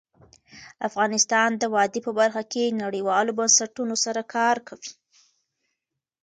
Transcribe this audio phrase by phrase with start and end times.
[0.87, 4.91] افغانستان د وادي په برخه کې نړیوالو بنسټونو سره کار کوي.